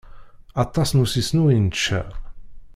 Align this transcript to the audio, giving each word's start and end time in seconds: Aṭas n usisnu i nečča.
Aṭas 0.63 0.89
n 0.91 1.01
usisnu 1.03 1.43
i 1.55 1.57
nečča. 1.65 2.01